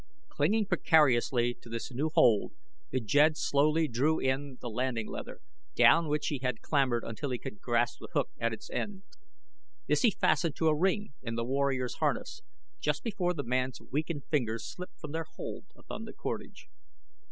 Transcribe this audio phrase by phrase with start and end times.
[0.29, 2.53] Clinging precariously to this new hold
[2.89, 5.41] the jed slowly drew in the landing leather,
[5.75, 9.03] down which he had clambered until he could grasp the hook at its end.
[9.85, 12.41] This he fastened to a ring in the warrior's harness,
[12.79, 16.67] just before the man's weakened fingers slipped from their hold upon the cordage.